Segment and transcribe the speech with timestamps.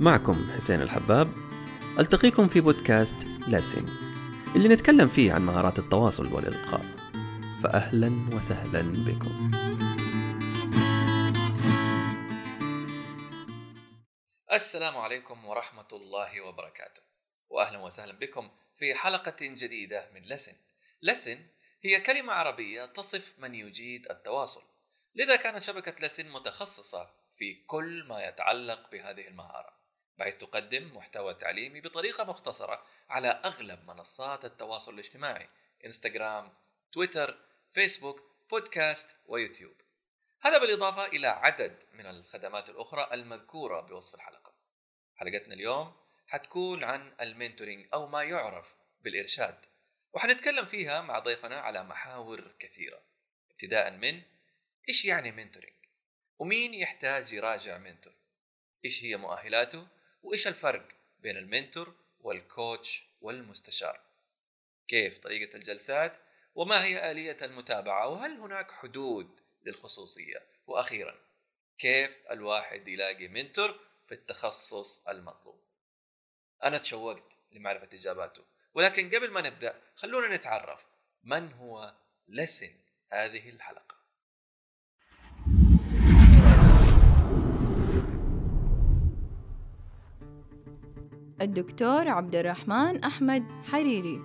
[0.00, 1.32] معكم حسين الحباب
[1.98, 3.16] ألتقيكم في بودكاست
[3.48, 3.86] لاسن
[4.56, 6.84] اللي نتكلم فيه عن مهارات التواصل والإلقاء.
[7.62, 9.50] فأهلا وسهلا بكم.
[14.52, 17.02] السلام عليكم ورحمة الله وبركاته
[17.50, 20.52] وأهلا وسهلا بكم في حلقة جديدة من لسن
[21.02, 21.38] لسن
[21.84, 24.62] هي كلمة عربية تصف من يجيد التواصل
[25.14, 27.06] لذا كانت شبكة لسن متخصصة
[27.38, 29.83] في كل ما يتعلق بهذه المهارة.
[30.18, 35.48] بحيث تقدم محتوى تعليمي بطريقة مختصرة على أغلب منصات التواصل الاجتماعي
[35.84, 36.54] إنستغرام،
[36.92, 37.38] تويتر،
[37.70, 39.80] فيسبوك، بودكاست ويوتيوب.
[40.40, 44.54] هذا بالإضافة إلى عدد من الخدمات الأخرى المذكورة بوصف الحلقة.
[45.16, 49.66] حلقتنا اليوم حتكون عن ال mentoring أو ما يعرف بالإرشاد
[50.12, 53.02] وحنتكلم فيها مع ضيفنا على محاور كثيرة
[53.50, 54.22] ابتداء من
[54.88, 55.74] إيش يعني mentoring؟
[56.38, 58.14] ومين يحتاج يراجع mentor؟
[58.84, 59.88] إيش هي مؤهلاته؟
[60.24, 64.00] وإيش الفرق بين ال mentor وال coach والمستشار؟
[64.88, 66.16] كيف طريقة الجلسات؟
[66.54, 71.18] وما هي آلية المتابعة؟ وهل هناك حدود للخصوصية؟ وأخيرا
[71.78, 75.60] كيف الواحد يلاقي mentor في التخصص المطلوب؟
[76.64, 78.44] أنا تشوقت لمعرفة إجاباته.
[78.74, 80.86] ولكن قبل ما نبدأ خلونا نتعرف
[81.24, 81.94] من هو
[82.28, 82.74] لسن
[83.12, 84.03] هذه الحلقة.
[91.44, 94.20] الدكتور عبد الرحمن أحمد حريري.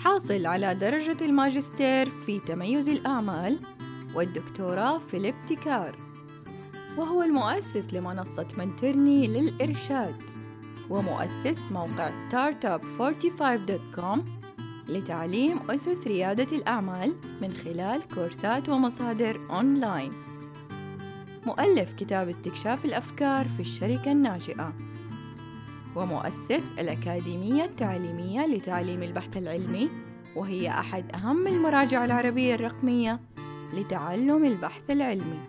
[0.00, 3.58] حاصل على درجة الماجستير في تميز الأعمال
[4.14, 5.98] والدكتوراه في الابتكار.
[6.96, 10.14] وهو المؤسس لمنصة منترني للإرشاد.
[10.90, 14.20] ومؤسس موقع Startup 45.com
[14.88, 20.12] لتعليم أسس ريادة الأعمال من خلال كورسات ومصادر أونلاين.
[21.46, 24.72] مؤلف كتاب استكشاف الأفكار في الشركة الناشئة
[25.96, 29.90] ومؤسس الأكاديمية التعليمية لتعليم البحث العلمي
[30.36, 33.20] وهي أحد أهم المراجع العربية الرقمية
[33.72, 35.48] لتعلم البحث العلمي.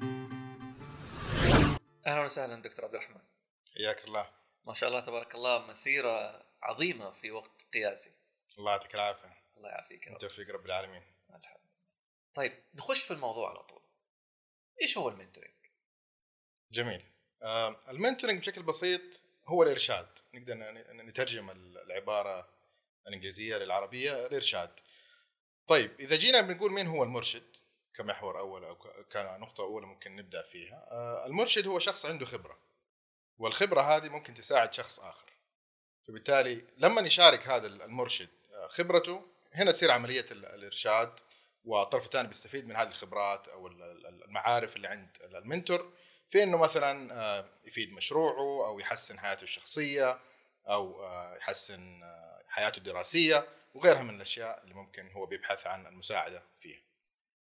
[2.08, 3.22] أهلا وسهلا دكتور عبد الرحمن.
[3.78, 4.30] حياك الله.
[4.66, 8.12] ما شاء الله تبارك الله مسيرة عظيمة في وقت قياسي.
[8.60, 9.34] الله يعطيك العافية.
[9.58, 10.18] الله يعافيك يا رب.
[10.18, 11.02] توفيق رب العالمين.
[11.30, 11.58] الحمد لله.
[12.34, 13.82] طيب نخش في الموضوع على طول.
[14.82, 15.56] إيش هو ال mentoring؟
[16.72, 17.02] جميل.
[17.44, 19.02] آه ال mentoring بشكل بسيط
[19.48, 20.08] هو الإرشاد.
[20.34, 20.56] نقدر
[20.94, 21.50] نترجم
[21.86, 22.50] العبارة
[23.08, 24.70] الإنجليزية للعربية الإرشاد.
[25.68, 27.56] طيب إذا جينا بنقول مين هو المرشد
[27.96, 28.76] كمحور أول أو
[29.12, 30.88] كنقطه أولى ممكن نبدأ فيها.
[30.92, 32.58] آه المرشد هو شخص عنده خبرة
[33.38, 35.32] والخبرة هذه ممكن تساعد شخص آخر.
[36.08, 41.20] فبالتالي لما يشارك هذا المرشد آه، خبرته هنا تصير عملية ال- الإرشاد
[41.66, 45.94] والطرف الثاني بيستفيد من هذه الخبرات أو ال- ال- المعارف اللي عند المنتور.
[46.30, 50.20] في إنه مثلا آه، يفيد مشروعه أو يحسن حياته الشخصية
[50.68, 56.44] أو آه، يحسن آه، حياته الدراسية وغيرها من الأشياء اللي ممكن هو بيبحث عن المساعدة
[56.60, 56.82] فيها.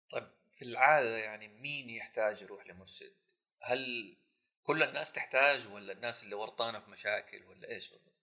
[0.10, 3.14] طيب في العادة يعني مين يحتاج يروح لمرشد؟
[3.62, 4.16] هل
[4.64, 8.14] كل الناس تحتاج ولا الناس اللي ورطانة في مشاكل ولا إيش بالضبط؟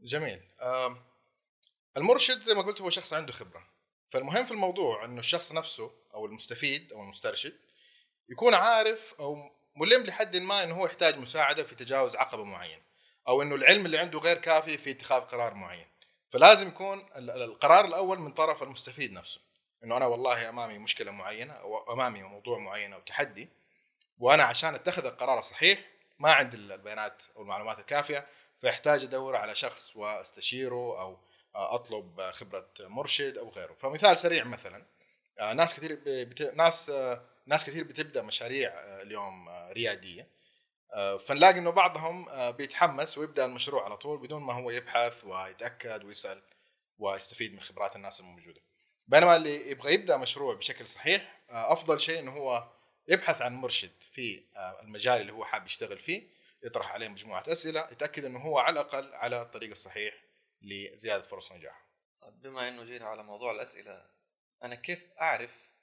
[0.00, 0.40] جميل
[1.96, 3.66] المرشد زي ما قلت هو شخص عنده خبرة
[4.10, 7.58] فالمهم في الموضوع إنه الشخص نفسه أو المستفيد أو المسترشد
[8.28, 12.82] يكون عارف أو ملم لحد ما إنه هو يحتاج مساعدة في تجاوز عقبة معينه
[13.28, 15.86] أو إنه العلم اللي عنده غير كافي في اتخاذ قرار معين.
[16.30, 19.40] فلازم يكون ال- ال- القرار الأول من طرف المستفيد نفسه.
[19.84, 23.48] إنه أنا والله أمامي مشكلة معينة أو أمامي موضوع معين أو تحدي
[24.18, 25.80] وأنا عشان أتخذ القرار الصحيح
[26.18, 28.26] ما عندي البيانات أو المعلومات الكافية
[28.60, 31.18] فيحتاج أدور على شخص وأستشيره أو
[31.54, 33.72] أطلب خبرة مرشد أو غيره.
[33.74, 34.86] فمثال سريع مثلا
[35.40, 36.42] آه، ناس كثير بت...
[36.42, 40.28] ناس آه، ناس كثير بتبدأ مشاريع آه، اليوم آه، ريادية.
[40.94, 46.42] آه، فنلاقي إنه بعضهم بيتحمس ويبدأ المشروع على طول بدون ما هو يبحث ويتأكد ويسأل
[46.98, 48.60] ويستفيد من خبرات الناس الموجودة.
[49.06, 52.72] بينما اللي يبغى يبدأ مشروع بشكل صحيح أفضل شيء إنه هو
[53.08, 54.44] يبحث عن مرشد في
[54.82, 56.28] المجال اللي هو حاب يشتغل فيه
[56.62, 60.14] يطرح عليه مجموعة أسئلة يتأكد إنه هو على الأقل على الطريق الصحيح
[60.62, 61.88] لزيادة فرص نجاحه.
[62.22, 64.10] طيب بما إنه جينا على موضوع الأسئلة
[64.64, 65.77] أنا كيف أعرف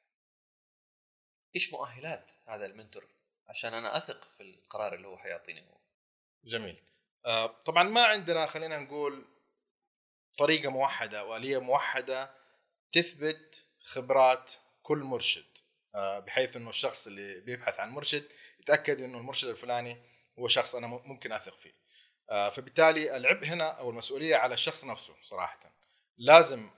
[1.56, 3.08] إيش مؤهلات هذا المنتور
[3.48, 5.78] عشان أنا أثق في القرار اللي هو حيعطيني هو؟
[6.44, 6.84] جميل.
[7.26, 9.26] آه، طبعا ما عندنا خلينا نقول
[10.38, 12.32] طريقة موحدة وآلية موحدة
[12.92, 15.58] تثبت خبرات كل مرشد.
[15.96, 18.26] آه، بحيث إنه الشخص اللي بيبحث عن مرشد
[18.60, 19.98] يتأكد إنه المرشد الفلاني
[20.40, 21.74] هو شخص أنا ممكن أثق فيه.
[22.30, 25.60] آه، فبالتالي العبء هنا أو المسؤولية على الشخص نفسه صراحة.
[26.18, 26.70] لازم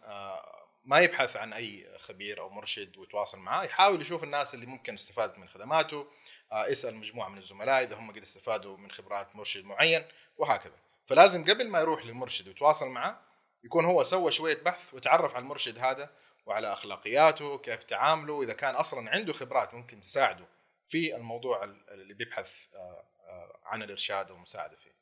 [0.87, 5.37] ما يبحث عن أي خبير أو مرشد ويتواصل معاه يحاول يشوف الناس اللي ممكن استفادت
[5.37, 6.07] من خدماته
[6.51, 10.03] آه، اسال مجموعة من الزملاء إذا هم قد استفادوا من خبرات مرشد معين
[10.37, 10.75] وهكذا.
[11.07, 13.19] فلازم قبل ما يروح للمرشد ويتواصل معاه
[13.63, 16.09] يكون هو سوى شوية بحث وتعرف على المرشد هذا
[16.45, 20.47] وعلى أخلاقياته كيف تعامله اذا كان أصلا عنده خبرات ممكن تساعده
[20.89, 24.97] في الموضوع اللي بيبحث آه، آه، عن الإرشاد والمساعدة فيه.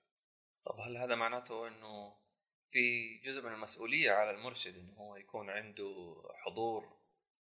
[0.63, 2.13] طب هل هذا معناته إنه
[2.69, 6.15] في جزء من المسؤولية على المرشد انه هو يكون عنده
[6.45, 6.95] حضور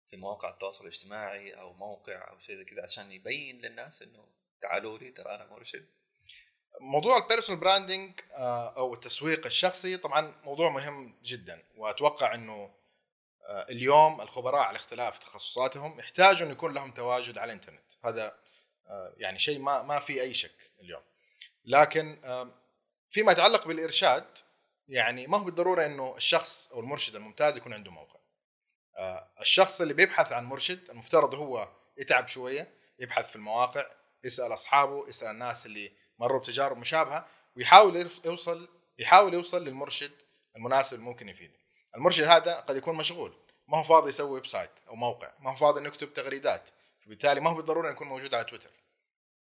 [0.10, 4.25] في مواقع التواصل الاجتماعي أو موقع أو شيء زي كذا عشان يبين للناس إنه
[4.62, 5.86] تعالوا لي ترى أنا مرشد.
[6.81, 8.19] موضوع ال personal branding
[8.78, 12.78] أو التسويق الشخصي طبعا موضوع مهم جدا وأتوقع إنه
[13.46, 17.94] آه، اليوم الخبراء على اختلاف تخصصاتهم يحتاجوا إن يكون لهم تواجد على الإنترنت.
[18.04, 18.40] هذا
[18.88, 21.04] آه، يعني شيء ما ما في أي شك اليوم.
[21.66, 22.18] لكن
[23.10, 24.25] فيما يتعلق بالإرشاد
[24.88, 28.19] يعني ما هو بالضرورة إنه الشخص أو المرشد الممتاز يكون عنده موقع.
[28.98, 33.86] آه، الشخص اللي بيبحث عن مرشد المفترض هو يتعب شوية يبحث في المواقع
[34.24, 38.69] يسأل أصحابه يسأل الناس اللي مروا بتجارب مشابهة ويحاول يوصل
[39.00, 40.12] يحاول يوصل للمرشد
[40.56, 41.57] المناسب اللي ممكن يفيده.
[41.95, 43.33] المرشد هذا قد يكون مشغول
[43.68, 46.69] ما هو فاضي يسوي website أو موقع ما هو فاضي إنه يكتب تغريدات
[47.06, 48.69] فبالتالي ما هو بالضرورة يكون موجود على تويتر.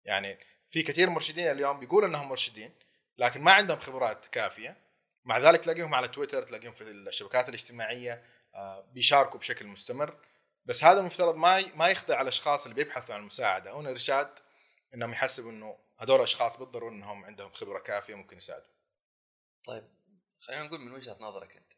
[0.06, 2.72] يعني في كثير مرشدين اليوم بيقولوا إنهم مرشدين
[3.18, 4.83] لكن ما عندهم خبرات كافية
[5.26, 8.24] مع ذلك تلاقيهم على تويتر تلاقيهم في الشبكات الاجتماعية
[8.56, 10.18] آه، بيشاركوا بشكل مستمر
[10.66, 14.40] بس هذا المفترض ما ما يخدع الاشخاص اللي بيبحثوا عن المساعده أو الارشاد
[14.94, 18.74] إنهم يحسبوا إنه هذول الاشخاص بالضروره إنهم عندهم خبرة كافية ممكن يساعدوا.
[19.66, 19.84] طيب
[20.40, 21.74] خلينا نقول من وجهة نظرك أنت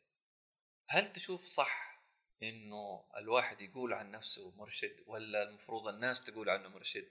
[0.87, 2.01] هل تشوف صح
[2.43, 7.07] إنه الواحد يقول عن نفسه مرشد ولا المفروض الناس تقول عنه مرشد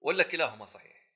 [0.00, 1.10] ولا كلاهما صحيح؟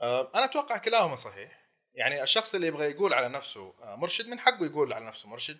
[0.00, 1.65] آه، أنا أتوقع كلاهما صحيح
[1.96, 5.58] يعني الشخص اللي يبغى يقول على نفسه آه، مرشد من حقه يقول على نفسه مرشد.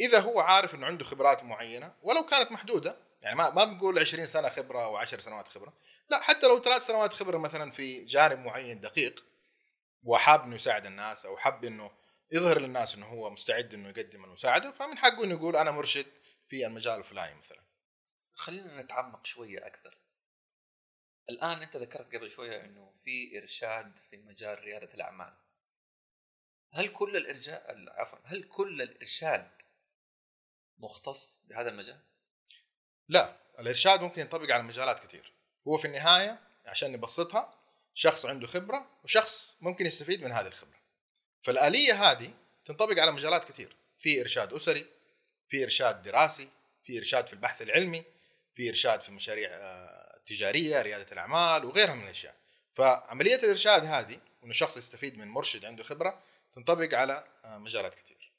[0.00, 4.26] إذا هو عارف إنه عنده خبرات معينة ولو كانت محدودة يعني ما ما بنقول 20
[4.26, 5.72] سنة خبرة أو 10 سنوات خبرة
[6.10, 9.24] لا حتى لو ثلاث سنوات خبرة مثلا في جانب معين دقيق
[10.02, 11.90] وحاب إنه يساعد الناس أو حب إنه
[12.32, 16.06] يظهر للناس إنه هو مستعد إنه يقدم المساعدة فمن حقه إنه يقول أنا مرشد
[16.48, 17.60] في المجال الفلاني مثلا.
[18.32, 19.98] خلينا نتعمق شوية أكثر.
[21.30, 25.34] الآن أنت ذكرت قبل شوية إنه في إرشاد في مجال ريادة الأعمال.
[26.72, 29.50] هل كل الإرجاء عفوا هل كل الإرشاد
[30.78, 32.00] مختص بهذا المجال؟
[33.08, 35.32] لا الإرشاد ممكن ينطبق على مجالات كثير.
[35.68, 37.54] هو في النهاية عشان نبسطها
[37.94, 40.80] شخص عنده خبرة وشخص ممكن يستفيد من هذه الخبرة.
[41.42, 42.34] فالآلية هذه
[42.64, 43.76] تنطبق على مجالات كثير.
[43.98, 44.86] في إرشاد أسري
[45.48, 46.50] في إرشاد دراسي
[46.84, 48.04] في إرشاد في البحث العلمي
[48.54, 49.50] في إرشاد في المشاريع
[50.16, 52.34] التجاريه آه، ريادة الأعمال وغيرها من الأشياء.
[52.74, 56.22] فعملية الإرشاد هذه انه شخص يستفيد من مرشد عنده خبرة
[56.56, 58.32] تنطبق على آه، مجالات كثير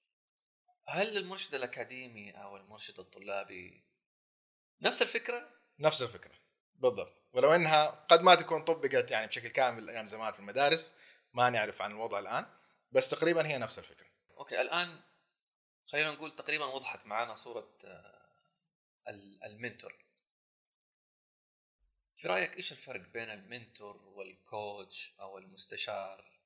[0.87, 3.83] هل المرشد الأكاديمي أو المرشد الطلابي
[4.81, 5.49] نفس الفكرة؟
[5.79, 6.35] نفس الفكرة
[6.75, 7.13] بالضبط.
[7.33, 10.93] ولو إنها قد ما تكون طبقت يعني بشكل كامل أيام زمان في المدارس
[11.33, 12.45] ما نعرف عن الوضع الآن
[12.91, 14.07] بس تقريبا هي نفس الفكرة.
[14.37, 15.01] okay الآن
[15.83, 18.31] خلينا نقول تقريبا وضحت معنا صورة آه،
[19.45, 20.05] ال mentor.
[22.15, 26.36] في رأيك إيش الفرق بين ال mentor وال coach أو المستشار؟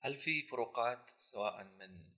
[0.00, 2.08] هل في فروقات سواء من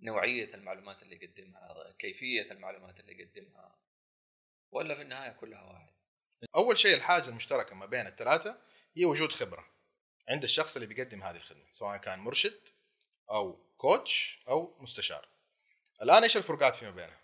[0.00, 3.78] نوعية المعلومات اللي يقدمها كيفية المعلومات اللي يقدمها
[4.70, 5.92] ولا في النهاية كلها واحد؟
[6.56, 8.60] أول شيء الحاجة المشتركة ما بين الثلاثة
[8.96, 9.68] هي وجود خبرة
[10.28, 12.60] عند الشخص اللي بيقدم هذه الخدمة سواء كان مرشد
[13.30, 15.28] أو كوتش أو مستشار.
[16.02, 17.20] الآن إيش الفروقات فيما بينها؟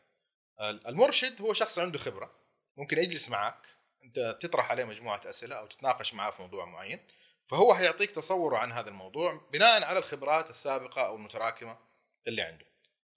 [0.89, 2.39] المرشد هو شخص عنده خبرة
[2.77, 3.67] ممكن يجلس معك
[4.05, 7.07] أنت تطرح عليه مجموعة أسئلة أو تتناقش معاه في موضوع معين
[7.47, 11.79] فهو هيعطيك تصوره عن هذا الموضوع بناء على الخبرات السابقة أو المتراكمة
[12.27, 12.67] اللي عنده.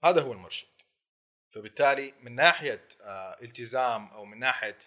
[0.04, 0.68] هذا هو المرشد.
[1.52, 4.78] فبالتالي من ناحية آه، التزام أو من ناحية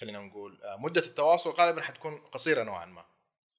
[0.00, 3.04] خلينا نقول آه، مدة التواصل غالبا حتكون قصيرة نوعا ما.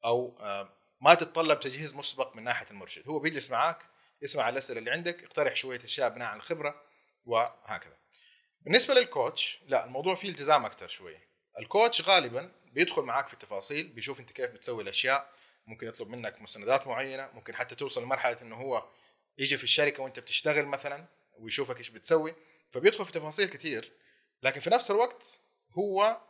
[0.05, 0.69] أو آه،
[1.01, 3.07] ما تتطلب تجهيز مسبق من ناحية المرشد.
[3.07, 3.85] هو بيجلس معك
[4.21, 6.81] يسمع الأسئلة اللي عندك يقترح شوية أشياء بناء على الخبرة
[7.25, 7.97] وهكذا.
[8.61, 11.29] بالنسبة للكوتش لا الموضوع فيه التزام أكثر شوية.
[11.59, 15.31] الكوتش غالبا بيدخل معك في التفاصيل بيشوف أنت كيف بتسوي الأشياء
[15.67, 18.89] ممكن يطلب منك مستندات معينة ممكن حتى توصل لمرحلة إنه هو
[19.37, 21.05] يجي في الشركة وأنت بتشتغل مثلا
[21.39, 22.35] ويشوفك إيش بتسوي
[22.71, 23.91] فبيدخل في تفاصيل كثير
[24.43, 25.39] لكن في نفس الوقت
[25.77, 26.21] هو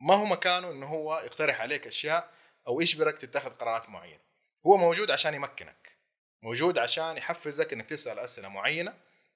[0.00, 2.30] ما هو مكانه إنه هو يقترح عليك أشياء
[2.68, 4.20] أو يجبرك تتخذ قرارات معينة.
[4.66, 5.98] هو موجود عشان يمكنك
[6.42, 8.94] موجود عشان يحفزك إنك تسأل أسئلة معينة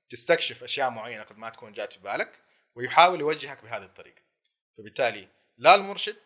[0.09, 2.39] تستكشف أشياء معينة قد ما تكون جات في بالك
[2.75, 4.23] ويحاول يوجهك بهذه الطريقة.
[4.79, 5.29] فبالتالي
[5.63, 6.17] لا المرشد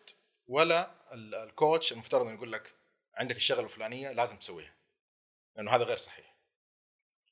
[0.47, 2.75] ولا الكوتش المفترض إنه يقول لك
[3.15, 4.73] عندك الشغله الفلانية لازم تسويها
[5.55, 6.35] لأنه هذا غير صحيح.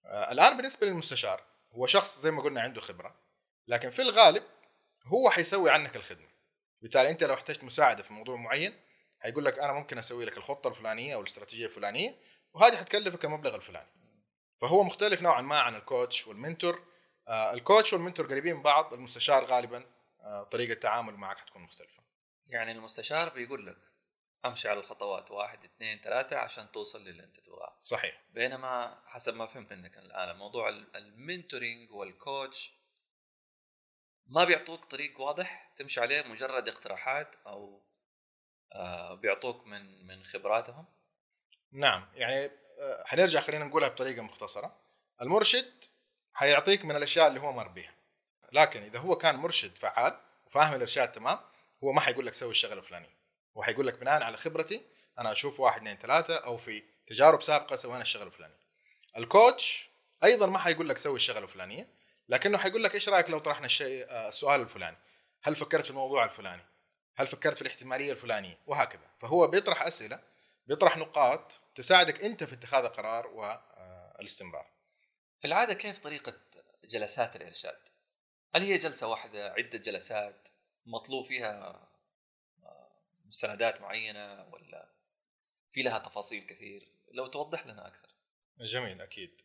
[0.06, 3.16] آه، الآن بالنسبة للمستشار هو شخص زي ما قلنا عنده خبرة
[3.68, 4.44] لكن في الغالب
[5.06, 6.28] هو حيسوي عنك الخدمة.
[6.82, 8.80] بالتالي أنت لو احتجت مساعدة في موضوع معين
[9.20, 12.16] حيقول لك أنا ممكن أسوي لك الخطة الفلانية أو الاستراتيجية الفلانية
[12.54, 13.90] وهذه حتكلفك المبلغ الفلاني.
[14.62, 16.84] فهو مختلف نوعا ما عن الكوتش والمنتور.
[17.28, 19.95] آه ال coach وال mentor قريبين من بعض المستشار غالبا
[20.52, 22.04] طريقة تعامله معك حتكون مختلفة.
[22.48, 23.78] يعني المستشار بيقول لك
[24.46, 27.78] امشي على الخطوات واحد اثنين ثلاثة عشان توصل للي انت تبغاه.
[27.82, 28.22] صحيح.
[28.30, 32.74] بينما حسب ما فهمت منك الان موضوع ال mentoring وال coach
[34.26, 37.84] ما بيعطوك طريق واضح تمشي عليه مجرد اقتراحات أو
[38.74, 40.86] آه بيعطوك من من خبراتهم؟
[41.72, 42.10] نعم.
[42.14, 42.46] يعني
[42.80, 44.80] آه، حنرجع خلينا نقولها بطريقة مختصرة.
[45.22, 45.84] المرشد
[46.34, 47.96] حيعطيك من الأشياء اللي هو مر بها
[48.56, 51.40] لكن إذا هو كان مرشد فعال وفاهم الإرشاد تمام
[51.84, 53.16] هو ما حيقول لك سوي الشغله الفلانيه
[53.58, 54.86] هو حيقول لك بناء على خبرتي
[55.20, 58.60] أنا أشوف واحد اثنين ثلاثة أو في تجارب سابقة سوينا الشغله الفلانيه
[59.18, 59.90] الكوتش
[60.24, 61.88] أيضا ما حيقول لك سوي الشغله الفلانية
[62.30, 64.98] لكنه حيقول لك إيش رأيك لو طرحنا الشيء آه، السؤال الفلاني؟
[65.44, 66.66] هل فكرت في الموضوع الفلاني؟
[67.16, 69.10] هل فكرت في الاحتمالية الفلانية؟ وهكذا.
[69.20, 70.20] فهو بيطرح أسئلة
[70.68, 74.68] بيطرح نقاط تساعدك أنت في اتخاذ قرار والاستمرار
[75.40, 76.34] في العادة كيف طريقة
[76.84, 77.80] جلسات الإرشاد؟
[78.56, 80.50] هل هي جلسة واحدة عدة جلسات
[80.86, 81.88] مطلوب فيها
[82.64, 82.92] آه،
[83.26, 84.90] مستندات معينة ولا
[85.72, 88.10] في لها تفاصيل كثير؟ لو توضح لنا أكثر.
[88.60, 89.42] جميل أكيد.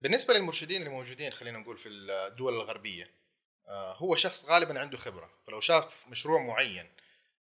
[0.00, 3.10] بالنسبة للمرشدين اللي موجودين خلينا نقول في الدول الغربية
[3.68, 5.30] آه، هو شخص غالبا عنده خبرة.
[5.46, 6.90] فلو شاف مشروع معين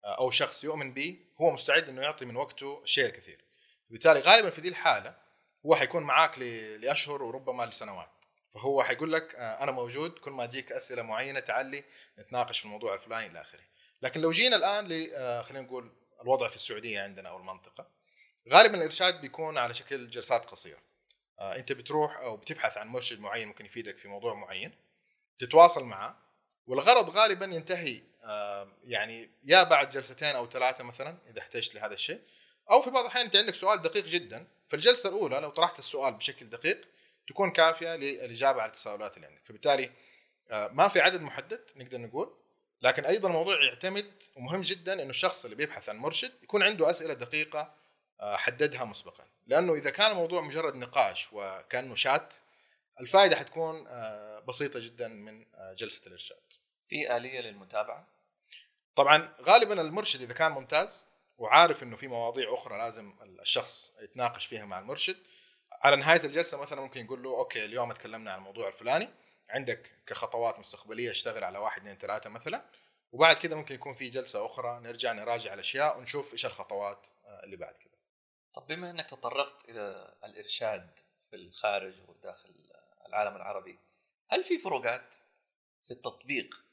[0.05, 3.45] آه، أو شخص يؤمن به هو مستعد إنه يعطي من وقته شيء كثير.
[3.89, 5.17] بالتالي غالبا في دي الحالة
[5.65, 8.22] هو حيكون معاك لأشهر وربما لسنوات.
[8.53, 11.83] فهو حيقول لك آه، أنا موجود كل ما تجيك أسئلة معينة تعلي
[12.19, 13.63] نتناقش في الموضوع الفلاني إلى آخره.
[14.01, 15.11] لكن لو جينا الآن ل
[15.43, 15.91] خلينا نقول
[16.21, 17.87] الوضع في السعودية عندنا أو المنطقة
[18.49, 20.79] غالبا الإرشاد بيكون على شكل جلسات قصيرة.
[21.39, 24.71] أنت بتروح أو بتبحث عن مرشد معين ممكن يفيدك في موضوع معين
[25.39, 26.17] تتواصل معه
[26.67, 28.01] والغرض غالبا ينتهي
[28.83, 32.21] يعني يا بعد جلستين أو ثلاثة مثلا إذا احتجت لهذا الشيء
[32.71, 36.13] أو في بعض الأحيان أنت عندك سؤال دقيق جدا في الجلسة الأولى لو طرحت السؤال
[36.13, 36.87] بشكل دقيق
[37.27, 39.41] تكون كافية للإجابة على التساؤلات اللي عندك.
[39.45, 39.91] فبالتالي
[40.51, 42.33] ما في عدد محدد نقدر نقول
[42.81, 47.13] لكن أيضا الموضوع يعتمد ومهم جدا إنه الشخص اللي بيبحث عن مرشد يكون عنده أسئلة
[47.13, 47.73] دقيقة
[48.21, 49.25] حددها مسبقا.
[49.47, 52.33] لأنه إذا كان الموضوع مجرد نقاش وكأنه شات
[52.99, 53.87] الفائدة حتكون
[54.47, 56.43] بسيطة جدا من جلسة الإرشاد.
[56.87, 58.07] في آلية للمتابعة؟
[58.95, 61.05] طبعا غالبا المرشد إذا كان ممتاز
[61.37, 65.17] وعارف إنه في مواضيع أخرى لازم الشخص يتناقش فيها مع المرشد
[65.83, 69.09] على نهاية الجلسة مثلا ممكن يقول له أوكي اليوم تكلمنا عن الموضوع الفلاني
[69.49, 72.65] عندك كخطوات مستقبلية اشتغل على واحد اثنين ثلاثة مثلا
[73.11, 77.07] وبعد كده ممكن يكون في جلسة أخرى نرجع نراجع الأشياء ونشوف إيش الخطوات
[77.43, 77.93] اللي بعد كده.
[78.53, 80.99] طب بما إنك تطرقت إلى الإرشاد
[81.29, 82.53] في الخارج وداخل
[83.07, 83.79] العالم العربي
[84.29, 85.15] هل في فروقات
[85.85, 86.63] في التطبيق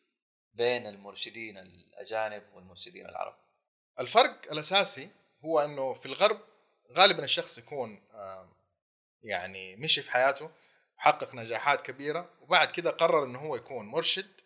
[0.54, 3.36] بين المرشدين الأجانب والمرشدين العرب؟
[4.00, 5.10] الفرق الأساسي
[5.44, 6.40] هو إنه في الغرب
[6.92, 8.02] غالبا الشخص يكون
[9.22, 10.50] يعني مشي في حياته
[10.96, 14.40] حقق نجاحات كبيرة وبعد كده قرر إنه هو يكون مرشد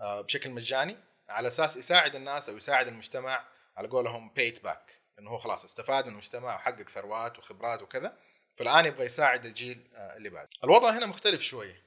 [0.00, 0.96] بشكل مجاني
[1.28, 3.44] على أساس يساعد الناس أو يساعد المجتمع
[3.76, 8.16] على قولهم بيت باك إنه هو خلاص استفاد من المجتمع وحقق ثروات وخبرات وكذا
[8.56, 10.50] فالآن يبغى يساعد الجيل اللي بعده.
[10.64, 11.82] الوضع هنا مختلف شوية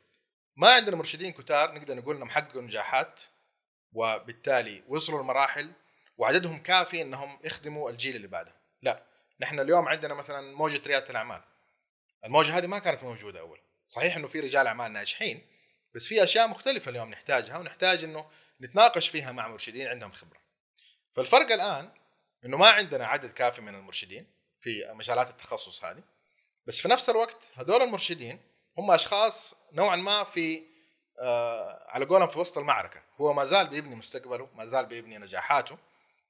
[0.55, 3.21] ما عندنا مرشدين كتار نقدر نقول إنهم حققوا نجاحات
[3.93, 5.71] وبالتالي وصلوا لمراحل
[6.17, 8.55] وعددهم كافي إنهم يخدموا الجيل اللي بعده.
[8.81, 9.03] لا
[9.39, 11.41] نحن اليوم عندنا مثلا موجة ريادة الأعمال.
[12.25, 13.61] الموجة هذه ما كانت موجودة أول.
[13.87, 15.47] صحيح إنه في رجال أعمال ناجحين
[15.95, 18.29] بس في أشياء مختلفة اليوم نحتاجها ونحتاج إنه
[18.61, 20.39] نتناقش فيها مع مرشدين عندهم خبرة.
[21.15, 21.91] فالفرق الآن
[22.45, 24.27] إنه ما عندنا عدد كافي من المرشدين
[24.61, 26.03] في مجالات التخصص هذه
[26.65, 28.39] بس في نفس الوقت هذول المرشدين
[28.77, 30.63] هم أشخاص نوعا ما في
[31.19, 33.01] آه على قولهم في وسط المعركة.
[33.21, 35.77] هو ما زال بيبني مستقبله ما زال بيبني نجاحاته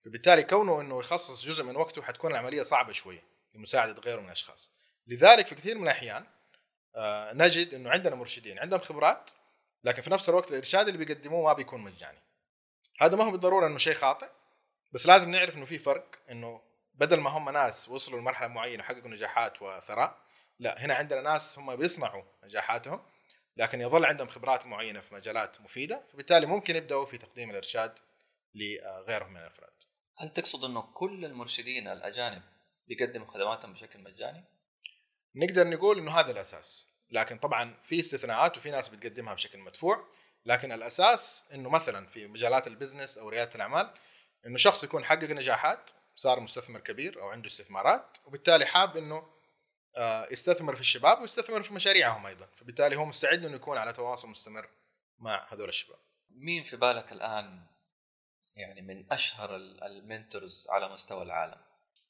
[0.05, 4.71] فبالتالي كونه إنه يخصص جزء من وقته حتكون العملية صعبة شوية لمساعدة غيره من الأشخاص.
[5.09, 6.25] لذلك في كثير من الأحيان
[6.95, 9.31] آه نجد إنه عندنا مرشدين عندهم خبرات
[9.83, 12.19] لكن في نفس الوقت الإرشاد اللي بيقدموه ما بيكون مجاني
[13.01, 14.29] هذا ما هو بالضرورة إنه شيء خاطئ
[14.91, 16.61] بس لازم نعرف إنه في فرق إنه
[16.93, 20.17] بدل ما هم ناس وصلوا لمرحلة معينة وحققوا نجاحات وثراء
[20.59, 23.01] لا هنا عندنا ناس هم بيصنعوا نجاحاتهم
[23.57, 27.99] لكن يظل عندهم خبرات معينة في مجالات مفيدة فبالتالي ممكن يبدأوا في تقديم الإرشاد
[28.55, 29.73] لغيرهم من الأفراد.
[30.17, 32.41] هل تقصد إنه كل المرشدين الأجانب
[32.87, 34.43] بيقدموا خدماتهم بشكل مجاني؟
[35.35, 40.07] نقدر نقول إنه هذا الأساس، لكن طبعا في استثناءات وفي ناس بتقدمها بشكل مدفوع،
[40.45, 43.93] لكن الأساس إنه مثلا في مجالات ال business أو ريادة الأعمال
[44.45, 49.29] إنه شخص يكون حقق نجاحات صار مستثمر كبير أو عنده استثمارات وبالتالي حاب إنه
[49.97, 52.47] آه، يستثمر في الشباب ويستثمر في مشاريعهم أيضا.
[52.55, 54.69] فبالتالي هو مستعد إنه يكون على تواصل مستمر
[55.19, 55.99] مع هذول الشباب.
[56.29, 57.65] مين في بالك الآن
[58.55, 61.61] يعني من أشهر ال- mentors على مستوى العالم؟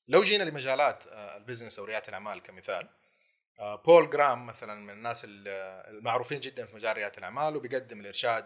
[0.07, 2.89] لو جينا لمجالات آه، ال business أو ريادة الأعمال كمثال
[3.59, 5.47] بول جراهام مثلا من الناس ال-
[5.97, 8.45] المعروفين جدا في مجال رياده الأعمال وبيقدم الإرشاد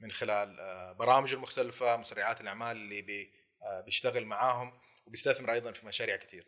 [0.00, 3.30] من خلال آه، برامجه المختلفه مسرعات الأعمال اللي
[3.62, 6.46] آه، بيشتغل معاهم وبيستثمر أيضا في مشاريع كثير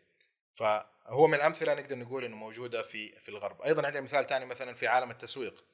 [0.55, 3.61] فهو من الأمثلة نقدر نقول إنه موجودة في في الغرب.
[3.61, 5.65] أيضا عندنا مثال ثاني مثلا في عالم التسويق.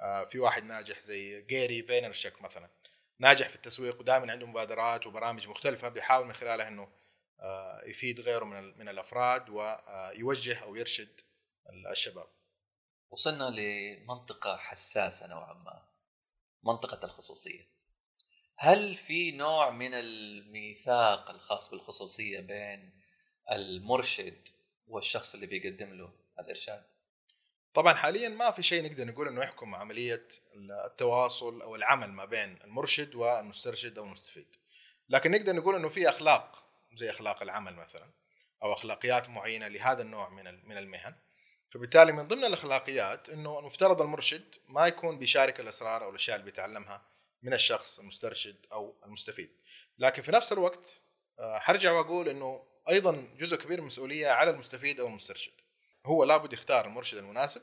[0.00, 2.70] آه، في واحد ناجح زي جاري فاينرتشك مثلا.
[3.18, 6.88] ناجح في التسويق ودائما عنده مبادرات وبرامج مختلفة بيحاول من خلالها إنه
[7.40, 11.20] آه، يفيد غيره من من الأفراد ويوجه أو يرشد
[11.90, 12.28] الشباب.
[13.10, 15.88] وصلنا لمنطقة حساسة نوعا ما
[16.62, 17.68] منطقة الخصوصية.
[18.56, 23.00] هل في نوع من الميثاق الخاص بالخصوصية بين
[23.52, 24.48] المرشد
[24.86, 26.84] والشخص اللي بيقدم له الإرشاد؟
[27.74, 30.28] طبعا حاليا ما في شيء نقدر نقول إنه يحكم عملية
[30.86, 34.56] التواصل أو العمل ما بين المرشد والمسترشد أو المستفيد.
[35.08, 38.10] لكن نقدر نقول إنه في أخلاق زي أخلاق العمل مثلا
[38.62, 41.14] أو أخلاقيات معينة لهذا النوع من من المهن.
[41.70, 47.02] فبالتالي من ضمن الأخلاقيات إنه المفترض المرشد ما يكون بيشارك الأسرار أو الأشياء اللي بيتعلمها
[47.42, 49.50] من الشخص المسترشد أو المستفيد.
[49.98, 51.00] لكن في نفس الوقت
[51.38, 55.52] آه، حرجع وأقول إنه أيضا جزء كبير من المسؤولية على المستفيد أو المسترشد.
[56.06, 57.62] هو لابد يختار المرشد المناسب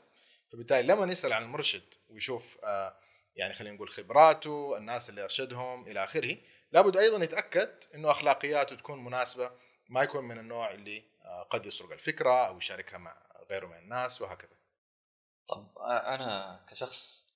[0.52, 2.96] فبالتالي لما يسأل عن المرشد ويشوف آه،
[3.36, 6.36] يعني خلينا نقول خبراته الناس اللي أرشدهم إلى آخره
[6.72, 9.50] لابد أيضا يتأكد إنه أخلاقياته تكون مناسبة
[9.88, 14.22] ما يكون من النوع اللي آه، قد يسرق الفكرة أو يشاركها مع غيره من الناس
[14.22, 14.56] وهكذا.
[15.48, 17.26] طب أنا كشخص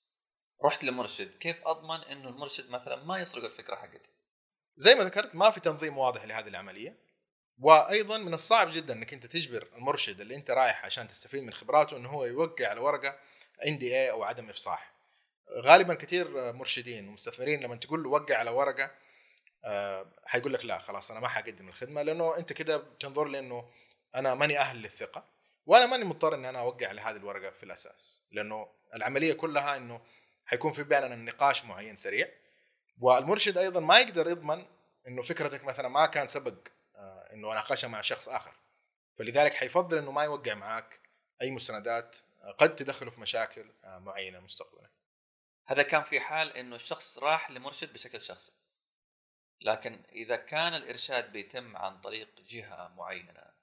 [0.65, 4.11] رحت لمرشد كيف أضمن إنه المرشد مثلا ما يسرق الفكرة حقتي؟
[4.77, 6.97] زي ما ذكرت ما في تنظيم واضح لهذه العملية
[7.59, 11.97] وأيضا من الصعب جدا إنك أنت تجبر المرشد اللي أنت رايح عشان تستفيد من خبراته
[11.97, 13.19] إنه هو يوقع على ورقة
[13.67, 14.93] ان دي اي أو عدم إفصاح.
[15.51, 18.91] غالبا كثير مرشدين ومستثمرين لما تقول له وقع على ورقة
[20.25, 23.71] حيقول لك لا خلاص أنا ما حقدم الخدمة لأنه أنت كده بتنظر لي إنه
[24.15, 25.25] أنا ماني أهل للثقة.
[25.71, 30.01] وأنا ماني مضطر إني أنا أوقع على هذه الورقة في الأساس لأنه العملية كلها إنه
[30.47, 32.29] حيكون في بيننا نقاش معين سريع.
[33.01, 34.67] والمرشد أيضا ما يقدر يضمن
[35.09, 38.55] إنه فكرتك مثلا ما كان سبق آه، إنه أناقشها مع شخص آخر.
[39.17, 41.01] فلذلك حيفضل إنه ما يوقع معك
[41.43, 44.91] أي مستندات آه، قد تدخله في مشاكل آه، معينة مستقبلا.
[45.67, 48.53] هذا كان في حال إنه الشخص راح لمرشد بشكل شخصي.
[49.61, 53.60] لكن إذا كان الإرشاد بيتم عن طريق جهة معينة آه،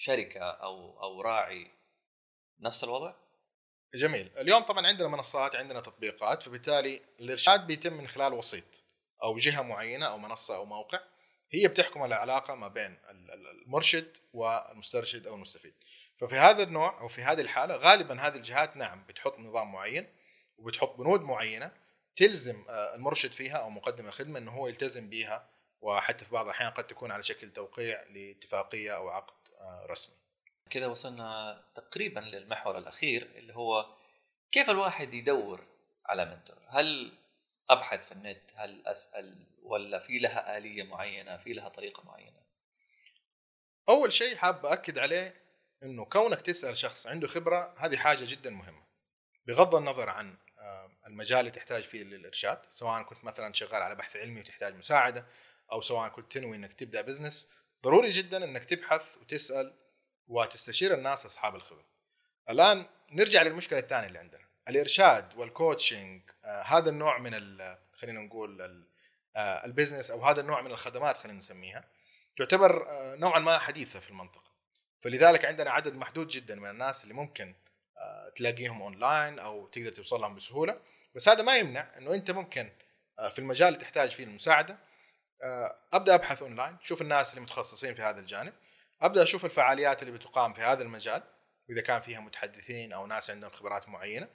[0.00, 1.70] شركة أو أو راعي
[2.60, 3.14] نفس الوضع؟
[3.94, 4.30] جميل.
[4.38, 8.64] اليوم طبعا عندنا منصات عندنا تطبيقات فبالتالي الإرشاد بيتم من خلال وسيط
[9.22, 11.00] أو جهة معينة أو منصة أو موقع
[11.50, 15.74] هي بتحكم العلاقة ما بين ال- ال- المرشد والمسترشد أو المستفيد.
[16.20, 20.06] ففي هذا النوع أو في هذه الحالة غالبا هذه الجهات نعم بتحط نظام معين
[20.58, 21.72] وبتحط بنود معينة
[22.16, 25.48] تلزم آه، المرشد فيها أو مقدم الخدمة إنه هو يلتزم بها
[25.80, 30.14] وحتى في بعض الأحيان قد تكون على شكل توقيع لاتفاقية أو عقد آه، رسمي.
[30.70, 33.86] كذا وصلنا تقريبا للمحور الأخير اللي هو
[34.52, 35.66] كيف الواحد يدور
[36.06, 37.12] على منتور؟ هل
[37.70, 42.40] أبحث في النت؟ هل أسأل؟ ولا في لها آلية معينة؟ في لها طريقة معينة؟
[43.88, 45.42] أول شيء حاب أكد عليه
[45.82, 48.82] إنه كونك تسأل شخص عنده خبرة هذه حاجة جدا مهمة.
[49.46, 54.16] بغض النظر عن آه، المجال اللي تحتاج فيه للإرشاد سواء كنت مثلا شغال على بحث
[54.16, 55.26] علمي وتحتاج مساعدة
[55.72, 57.50] أو سواء كنت تنوي إنك تبدأ بزنس
[57.84, 59.74] ضروري جدا إنك تبحث وتسأل
[60.28, 61.84] وتستشير الناس أصحاب الخبرة.
[62.50, 67.32] الآن نرجع للمشكلة الثانية اللي عندنا الإرشاد وال coaching آه، هذا النوع من
[67.94, 68.84] خلينا نقول
[69.36, 71.84] آه، ال business أو هذا النوع من الخدمات خلينا نسميها
[72.38, 74.50] تعتبر آه، نوعا ما حديثة في المنطقة.
[75.00, 77.54] فلذلك عندنا عدد محدود جدا من الناس اللي ممكن
[77.98, 80.80] آه، تلاقيهم اونلاين أو تقدر توصل لهم بسهولة.
[81.14, 82.70] بس هذا ما يمنع إنه أنت ممكن
[83.18, 84.78] آه، في المجال اللي تحتاج فيه المساعدة
[85.92, 88.52] أبدأ أبحث أونلاين شوف الناس اللي متخصصين في هذا الجانب.
[89.02, 91.22] أبدأ أشوف الفعاليات اللي بتقام في هذا المجال
[91.68, 94.28] واذا كان فيها متحدثين أو ناس عندهم خبرات معينة.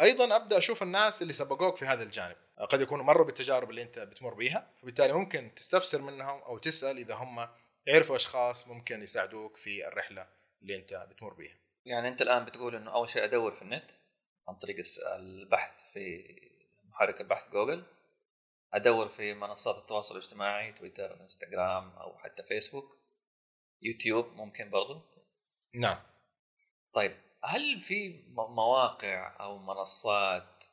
[0.00, 2.36] أيضا أبدأ أشوف الناس اللي سبقوك في هذا الجانب.
[2.58, 6.98] آه، قد يكونوا مروا بالتجارب اللي أنت بتمر بيها فبالتالي ممكن تستفسر منهم أو تسأل
[6.98, 7.48] إذا هم
[7.86, 10.26] يعرفوا أشخاص ممكن يساعدوك في الرحلة
[10.62, 11.56] اللي أنت بتمر بيها.
[11.84, 13.90] يعني أنت الآن بتقول إنه أول شيء أدور في النت
[14.48, 14.76] عن طريق
[15.16, 16.34] البحث في
[16.84, 17.84] محرك البحث جوجل
[18.76, 22.98] أدور في منصات التواصل الاجتماعي تويتر إنستغرام أو حتى فيسبوك.
[23.82, 25.02] يوتيوب ممكن برضو.
[25.74, 25.98] نعم.
[26.92, 28.24] طيب هل في
[28.56, 30.64] مواقع أو منصات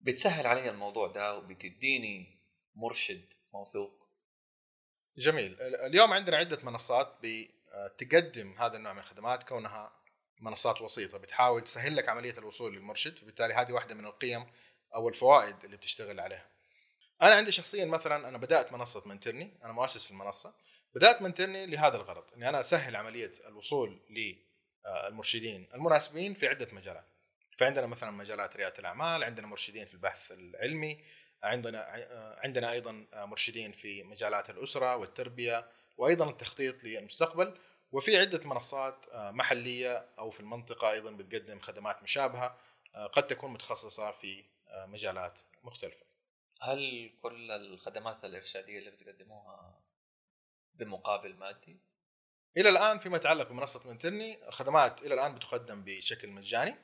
[0.00, 2.38] بتسهل علي الموضوع ده وبتديني
[2.74, 4.08] مرشد موثوق؟
[5.18, 5.60] جميل.
[5.60, 7.16] ال- اليوم عندنا عدة منصات
[7.74, 9.92] آه، تقدم هذا النوع من الخدمات كونها
[10.40, 11.18] منصات وسيطة.
[11.18, 14.46] بتحاول تسهل لك عملية الوصول للمرشد وبالتالي هذه واحدة من القيم
[14.94, 16.57] أو الفوائد اللي بتشتغل عليها.
[17.22, 20.54] أنا عندي شخصيا مثلا أنا بدأت منصة منترني أنا مؤسس المنصة
[20.94, 27.04] بدأت منترني لهذا الغرض إني أنا أسهل عملية الوصول للمرشدين المناسبين في عدة مجالات.
[27.58, 31.04] فعندنا مثلا مجالات ريادة الأعمال، عندنا مرشدين في البحث العلمي،
[31.42, 31.80] عندنا
[32.44, 37.58] عندنا أيضا مرشدين في مجالات الأسرة والتربية وأيضا التخطيط للمستقبل
[37.92, 42.58] وفي عدة منصات محلية أو في المنطقة أيضا بتقدم خدمات مشابهة
[43.12, 44.44] قد تكون متخصصة في
[44.86, 46.07] مجالات مختلفة.
[46.60, 49.80] هل كل الخدمات الإرشادية اللي بتقدموها
[50.74, 51.76] بمقابل مادي؟
[52.56, 56.74] إلى الآن فيما يتعلق بمنصة منترني الخدمات إلى الآن بتقدم بشكل مجاني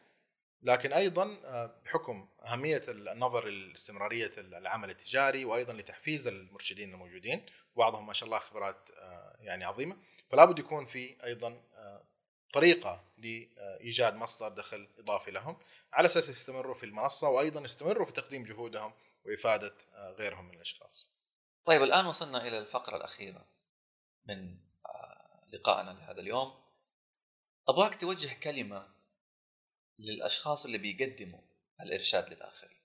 [0.62, 8.12] لكن أيضا آه، بحكم أهمية النظر لاستمرارية العمل التجاري وأيضا لتحفيز المرشدين الموجودين بعضهم ما
[8.12, 9.96] شاء الله خبرات آه، يعني عظيمة
[10.30, 12.04] فلا بد يكون في أيضا آه،
[12.52, 15.56] طريقة لإيجاد مصدر دخل إضافي لهم
[15.92, 18.92] على أساس يستمروا في المنصة وأيضا يستمروا في تقديم جهودهم
[19.24, 21.10] وإفادة غيرهم من الأشخاص.
[21.64, 23.48] طيب الآن وصلنا إلى الفقرة الأخيرة
[24.26, 24.58] من
[25.52, 26.64] لقائنا لهذا اليوم.
[27.68, 28.94] أبغاك توجه كلمة
[29.98, 31.40] للأشخاص اللي بيقدموا
[31.80, 32.84] الإرشاد للآخرين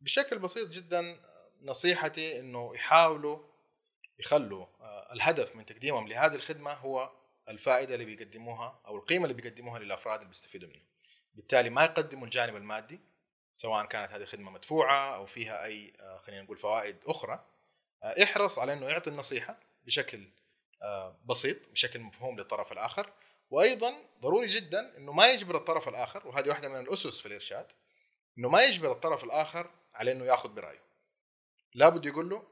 [0.00, 1.20] بشكل بسيط جدا
[1.62, 3.38] نصيحتي إنه يحاولوا
[4.18, 7.10] يخلوا آه، الهدف من تقديمهم لهذه الخدمة هو
[7.48, 10.86] الفائدة اللي بيقدموها أو القيمة اللي بيقدموها للأفراد اللي بيستفيدوا منها
[11.34, 13.00] بالتالي ما يقدموا الجانب المادي
[13.58, 17.44] سواء كانت هذه خدمة مدفوعة أو فيها أي آه، خلينا نقول فوائد أخرى
[18.02, 20.28] آه، احرص على إنه يعطي النصيحة بشكل
[21.24, 23.12] بسيط بشكل مفهوم للطرف الآخر.
[23.50, 27.72] وأيضا ضروري جدا إنه ما يجبر الطرف الآخر وهذه واحدة من الأسس في الإرشاد
[28.38, 30.82] إنه ما يجبر الطرف الآخر على إنه يأخذ برأيه.
[31.74, 32.42] لابد يقول له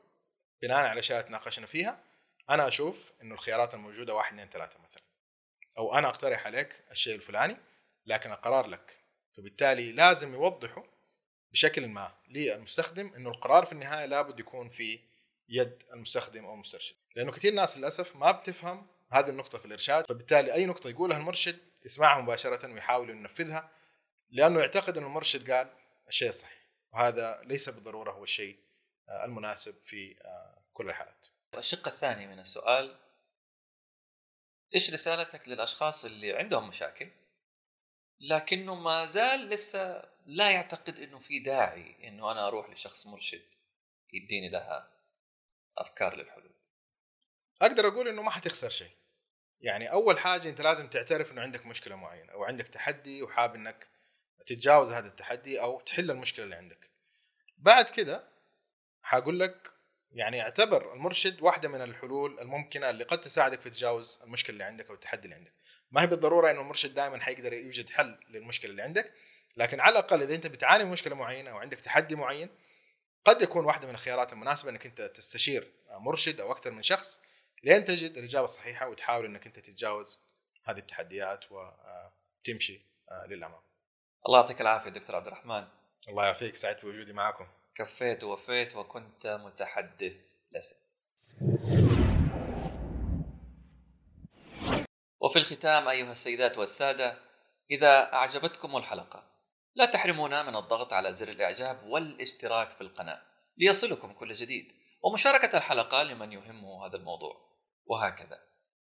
[0.62, 1.98] بناء على أشياء تناقشنا فيها
[2.50, 5.02] أنا أشوف إنه الخيارات الموجودة واحد اثنين ثلاثة مثلا.
[5.78, 7.56] أو أنا أقترح عليك الشيء الفلاني
[8.06, 8.98] لكن القرار لك.
[9.32, 10.95] فبالتالي لازم يوضحوا
[11.56, 15.00] بشكل ما للمستخدم إنه القرار في النهاية لابد يكون في
[15.48, 16.94] يد المستخدم أو المسترشد.
[17.14, 21.58] لأنه كثير ناس للأسف ما بتفهم هذه النقطة في الإرشاد فبالتالي أي نقطة يقولها المرشد
[21.84, 23.70] يسمعها مباشرة ويحاول ينفذها
[24.30, 25.70] لأنه يعتقد أن المرشد قال
[26.08, 26.58] الشيء الصحيح
[26.92, 28.58] وهذا ليس بالضرورة هو الشيء
[29.08, 30.16] المناسب في
[30.72, 31.26] كل الحالات.
[31.54, 32.96] الشق الثاني من السؤال
[34.74, 37.10] إيش رسالتك للأشخاص اللي عندهم مشاكل؟
[38.20, 43.44] لكنه ما زال لسه لا يعتقد إنه في داعي إنه أنا أروح لشخص مرشد
[44.12, 44.90] يديني لها
[45.78, 46.54] أفكار للحلول.
[47.62, 48.90] أقدر أقول إنه ما حتخسر شيء.
[49.60, 53.88] يعني أول حاجة أنت لازم تعترف إنه عندك مشكلة معينة أو عندك تحدي وحاب إنك
[54.46, 56.90] تتجاوز هذا التحدي أو تحل المشكلة اللي عندك.
[57.58, 58.28] بعد كده
[59.02, 59.72] حاقول لك
[60.10, 64.88] يعني اعتبر المرشد واحدة من الحلول الممكنة اللي قد تساعدك في تجاوز المشكلة اللي عندك
[64.88, 65.52] أو التحدي اللي عندك.
[65.90, 69.12] ما هي بالضرورة إنه المرشد دائما حيقدر يوجد حل للمشكلة اللي عندك
[69.56, 72.48] لكن على الأقل إذا أنت بتعاني من مشكلة معينة أو عندك تحدي معين
[73.24, 77.20] قد يكون واحدة من الخيارات المناسبة إنك أنت تستشير مرشد أو أكثر من شخص
[77.64, 80.20] لين تجد الإجابة الصحيحة وتحاول إنك أنت تتجاوز
[80.64, 83.60] هذه التحديات وتمشي آه، للأمام.
[84.26, 85.64] الله يعطيك العافية دكتور عبد الرحمن.
[86.08, 87.46] الله يعافيك سعدت بوجودي معكم.
[87.74, 90.16] كفيت ووفيت وكنت متحدث
[90.52, 90.76] لسن.
[95.20, 97.18] وفي الختام أيها السيدات والسادة
[97.70, 99.36] إذا أعجبتكم الحلقة
[99.74, 103.22] لا تحرمونا من الضغط على زر الإعجاب والاشتراك في القناة
[103.58, 107.46] ليصلكم كل جديد ومشاركة الحلقة لمن يهمه هذا الموضوع.
[107.86, 108.40] وهكذا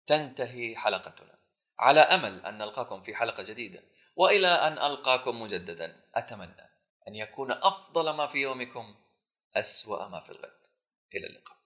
[0.06, 1.38] تنتهي حلقتنا.
[1.78, 3.82] على أمل أن نلقاكم في حلقة جديدة
[4.16, 6.70] وإلى أن ألقاكم مجددا أتمنى
[7.08, 8.94] أن يكون أفضل ما في يومكم
[9.56, 10.60] أسوأ ما في الغد.
[11.14, 11.56] إلى اللقاء.